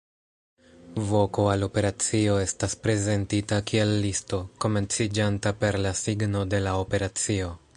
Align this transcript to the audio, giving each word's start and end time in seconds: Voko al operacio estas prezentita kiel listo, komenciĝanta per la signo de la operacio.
Voko 1.09 1.43
al 1.55 1.65
operacio 1.67 2.37
estas 2.45 2.73
prezentita 2.87 3.59
kiel 3.73 3.93
listo, 4.07 4.39
komenciĝanta 4.65 5.53
per 5.65 5.79
la 5.87 5.93
signo 6.05 6.43
de 6.55 6.67
la 6.69 6.75
operacio. 6.87 7.57